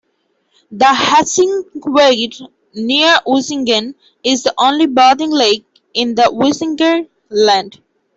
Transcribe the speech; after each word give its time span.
The 0.71 0.85
Hattsteinweiher 0.85 2.49
near 2.73 3.17
Usingen 3.27 3.93
is 4.23 4.41
the 4.41 4.51
only 4.57 4.87
bathing 4.87 5.29
lake 5.29 5.67
in 5.93 6.15
the 6.15 6.23
"Usinger 6.23 7.07
Land". 7.29 7.79